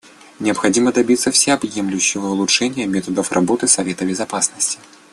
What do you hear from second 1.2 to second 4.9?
всеобъемлющего улучшения методов работы Совета Безопасности.